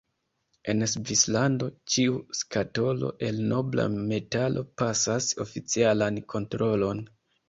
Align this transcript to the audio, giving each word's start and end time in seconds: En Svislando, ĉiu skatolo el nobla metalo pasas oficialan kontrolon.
En 0.71 0.79
Svislando, 0.91 1.65
ĉiu 1.95 2.15
skatolo 2.37 3.11
el 3.27 3.37
nobla 3.51 3.85
metalo 3.97 4.63
pasas 4.83 5.29
oficialan 5.45 6.19
kontrolon. 6.35 7.05